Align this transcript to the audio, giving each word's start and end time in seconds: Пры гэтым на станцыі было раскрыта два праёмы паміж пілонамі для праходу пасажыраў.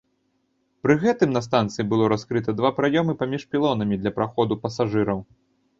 Пры 0.87 0.95
гэтым 1.03 1.29
на 1.35 1.41
станцыі 1.47 1.85
было 1.91 2.09
раскрыта 2.15 2.57
два 2.63 2.73
праёмы 2.79 3.13
паміж 3.21 3.41
пілонамі 3.53 3.95
для 4.05 4.11
праходу 4.19 4.61
пасажыраў. 4.67 5.19